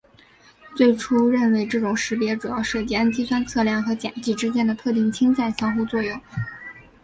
[0.75, 6.19] 最初认为这种识别主要涉及氨基酸侧链和碱基之间的特定氢键相互作用。